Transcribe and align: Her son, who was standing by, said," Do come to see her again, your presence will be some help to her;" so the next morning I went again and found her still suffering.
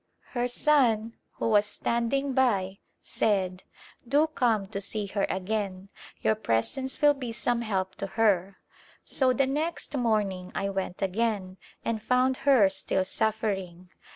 Her 0.33 0.47
son, 0.47 1.13
who 1.33 1.47
was 1.49 1.67
standing 1.67 2.33
by, 2.33 2.79
said," 3.03 3.63
Do 4.09 4.25
come 4.25 4.65
to 4.69 4.81
see 4.81 5.05
her 5.05 5.27
again, 5.29 5.89
your 6.21 6.33
presence 6.33 7.03
will 7.03 7.13
be 7.13 7.31
some 7.31 7.61
help 7.61 7.93
to 7.97 8.07
her;" 8.07 8.57
so 9.05 9.31
the 9.31 9.45
next 9.45 9.95
morning 9.95 10.51
I 10.55 10.69
went 10.69 11.03
again 11.03 11.57
and 11.85 12.01
found 12.01 12.37
her 12.37 12.67
still 12.69 13.05
suffering. 13.05 13.89